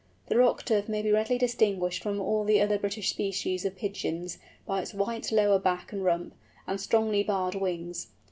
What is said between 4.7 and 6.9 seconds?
its white lower back and rump, and